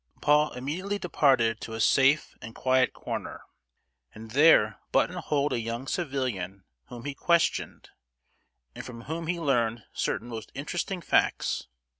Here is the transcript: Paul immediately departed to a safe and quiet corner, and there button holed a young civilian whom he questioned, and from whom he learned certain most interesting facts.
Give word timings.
Paul 0.19 0.49
immediately 0.53 0.97
departed 0.97 1.61
to 1.61 1.75
a 1.75 1.79
safe 1.79 2.35
and 2.41 2.55
quiet 2.55 2.91
corner, 2.91 3.43
and 4.15 4.31
there 4.31 4.79
button 4.91 5.17
holed 5.17 5.53
a 5.53 5.59
young 5.59 5.85
civilian 5.85 6.63
whom 6.87 7.05
he 7.05 7.13
questioned, 7.13 7.91
and 8.73 8.83
from 8.83 9.01
whom 9.03 9.27
he 9.27 9.39
learned 9.39 9.83
certain 9.93 10.27
most 10.29 10.51
interesting 10.55 11.01
facts. 11.01 11.67